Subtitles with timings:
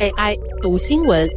[0.00, 1.28] AI 读新闻，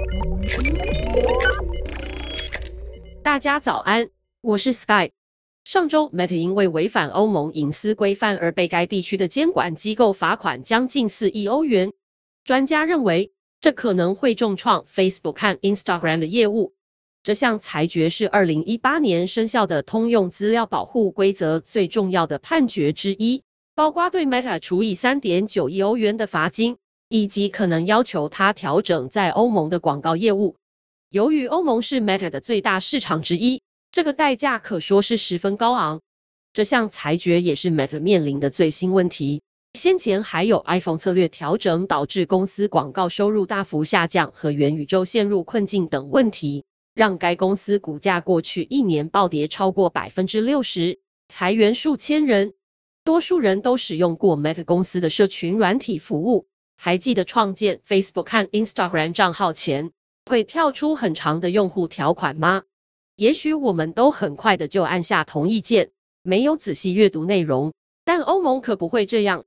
[3.24, 4.10] 大家早安，
[4.42, 5.12] 我是 Sky。
[5.64, 11.92] 上周，Meta 因为违反欧盟隐私规范而被该地区的监管机构罚款将近四亿欧元。
[12.44, 16.74] 专家认为，这可能会重创 Facebook 和 Instagram 的业务。
[17.24, 23.44] 这项裁决是二零一八年生效的通用资料保护规则最重要的判决之一，
[23.82, 26.78] 包括对 Meta 处以三点九亿欧元的罚金，
[27.10, 30.56] 以及可能要求它调整在欧盟的广告业务。
[31.10, 33.60] 由于欧盟是 Meta 的最大市场之一，
[33.92, 36.00] 这个代价可说是十分高昂。
[36.54, 39.42] 这项裁决也是 Meta 面临的最新问题。
[39.74, 46.64] 先前还有 iPhone 策略调整导致公司广告收入大幅下降和元宇宙陷入困境等问题。
[46.94, 52.54] 让该公司股价过去一年暴跌超过百分之六十，裁员数千人，
[53.04, 56.48] 多数人都使用过 Meta 公司的社群软体服务。
[56.76, 59.92] 还记得创建 Facebook 和 Instagram 账号前
[60.26, 62.64] 会跳出很长的用户条款吗？
[63.18, 65.92] 也许我们都很快的就按下同意键，
[66.24, 67.72] 没有仔细阅读内容。
[68.04, 69.46] 但欧盟可不会这样。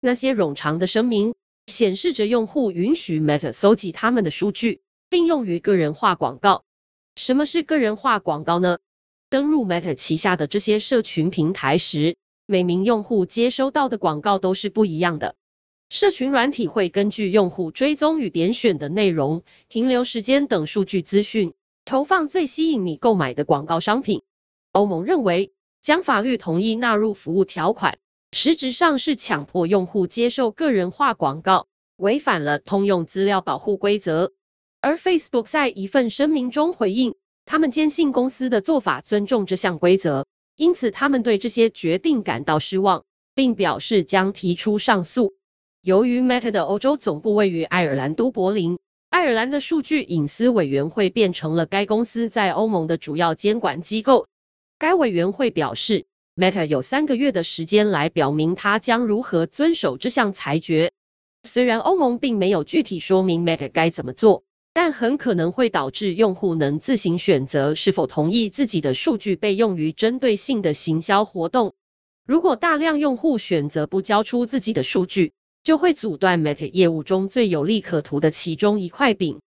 [0.00, 1.34] 那些冗长的声明
[1.66, 6.62] 显示着用户允许 Meta 搜集他们的数据，并用于个人化广告。
[7.16, 8.78] 什么是个人化广告呢？
[9.28, 12.14] 登入 Meta 旗下的这些社群平台时，
[12.48, 15.34] 每名用户接收到的广告都是不一样的。
[15.88, 21.52] 社群软体会根据用户追踪与点选的内容、停留时间等数据资讯，
[21.84, 24.22] 投放最吸引你购买的广告商品。
[24.72, 25.52] 欧盟认为，
[25.82, 27.98] 将法律同意纳入服务条款，
[28.32, 34.32] 实质上是强迫用户接受个人化广告，违反了通用资料保护规则。
[34.80, 43.04] 而 Facebook 在一份声明中回应，他们坚信公司的做法尊重这项规则，因此他们对这些决定感到失望，
[43.34, 45.34] 并表示将提出上诉。
[45.82, 48.78] 由于 Meta 的欧洲总部位于爱尔兰都柏林，
[49.10, 54.26] 爱尔兰的数据隐私委员会变成了该公司在欧盟的主要监管机构。
[54.78, 56.06] 该委员会表示
[56.36, 60.90] ，Meta 有三个月的时间来表明它将如何遵守这项裁决。
[61.44, 64.42] 虽然欧盟并没有具体说明 Meta 该怎么做。
[64.76, 71.72] 但很可能会导致用户能自行选择是否同意自己的数据被用于针对性的行销活动。
[72.26, 75.32] 如果大量用户选择不交出自己的数据，
[75.64, 79.40] 就会阻断 Meta 业务中最有利可图的其中一块饼。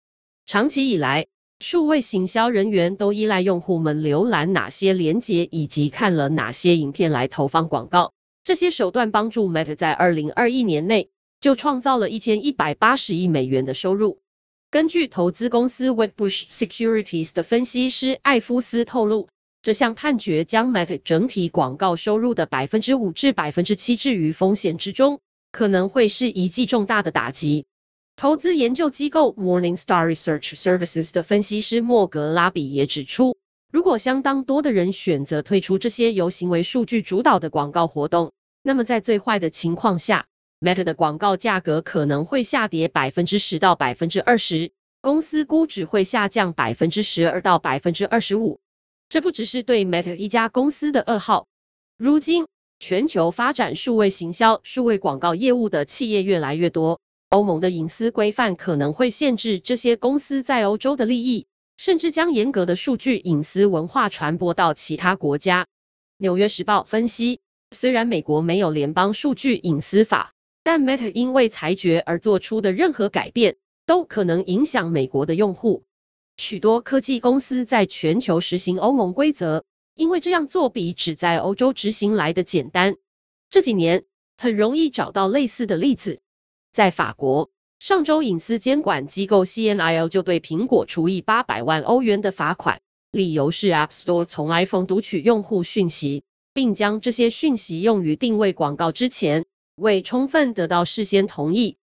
[0.46, 1.26] 长期以来，
[1.60, 8.14] 数位行销人员都依赖用户们浏览哪些链接以及看了哪些影片来投放广告。
[8.44, 14.20] 这些手段帮助 Meta 在二零二一年内就创造了一千一百八十亿美元的收入。
[14.70, 19.26] 根据投资公司 Wedbush Securities 的分析师艾夫斯透露，
[19.62, 25.18] 这项判决将 Meta 整体广告收入的百分之五至百分之七置于风险之中，
[25.52, 27.64] 可能会是一记重大的打击。
[28.14, 33.38] 投资研究机构 Morningstar Research Services 的分析师莫格拉比也指出，
[33.72, 38.30] 如果相当多的人选择退出这些由行为数据主导的广告活动，
[38.64, 40.26] 那么在最坏的情况下
[40.60, 44.70] ，Meta 的广告价格可能会下跌百分之十到百分之二十，
[45.00, 48.58] 公司估值会下降百分之十二到百分之二十五。
[49.08, 51.46] 这不只是对 Meta 一家公司的噩耗。
[51.96, 52.46] 如今，
[52.78, 65.66] 全球发展数位行销、数位广告业务的企业越来越多，欧盟的隐私规范可能会限制这些公司在欧洲的利益，甚至将严格的数据隐私文化传播到其他国家。
[66.18, 70.34] 纽约时报分析，虽然美国没有联邦数据隐私法。
[70.70, 73.56] 但 Meta 因为裁决而做出的任何改变，
[73.86, 75.82] 都可能影响美国的用户。
[76.36, 79.64] 许多科技公司在全球实行欧盟规则，
[79.94, 82.94] 因为这样做比只在欧洲执行来的简单。
[83.48, 84.04] 这几年
[84.36, 86.20] 很容易找到类似的例子。
[86.70, 92.78] 在法国，上周隐私监管机构 CNIL 就对苹果处以八百万欧元的罚款，
[93.12, 99.46] 理由是 App Store 从 iPhone 读取用户讯息，并将这些讯息用于定位广告之前。
[99.78, 101.78] 未充分得到事先同意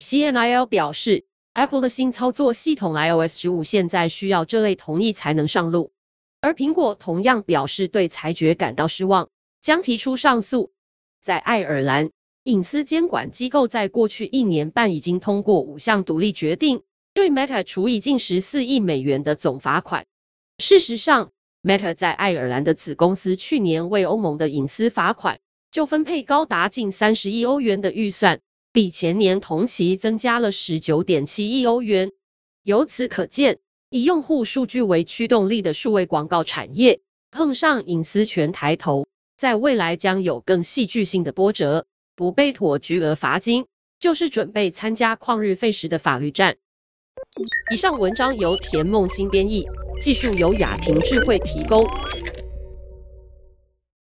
[0.00, 1.24] ，CNIL 表示
[1.54, 5.92] ，Apple 的新操作系统 iOS 十五现在需要这类同意才能上路。
[6.40, 9.28] 而苹果同样表示对裁决感到失望，
[9.62, 10.72] 将提出上诉。
[11.20, 12.10] 在爱尔兰，
[12.44, 16.82] 隐私监管机构在过去一年半已经通过五项独立决定，
[17.14, 20.06] 对 Meta 处以近十四亿美元的总罚款。
[20.58, 25.40] 事实上，Meta 在爱尔兰的子公司去年为欧盟的隐私罚款。
[25.78, 28.40] 就分配高达近三十亿欧元的预算，
[28.72, 32.10] 比前年同期增加了十九点七亿欧元。
[32.64, 33.60] 由此可见，
[33.90, 36.98] 以用户数据为驱动力的数位广告产业，
[37.30, 41.86] 碰上隐私权抬头，在未来将有更戏剧性的波折。
[42.16, 43.64] 不被妥巨额罚金，
[44.00, 46.56] 就是准备参加旷日费时的法律战。
[47.72, 49.64] 以上文章由田梦欣编译，
[50.02, 51.86] 技术由雅婷智慧提供。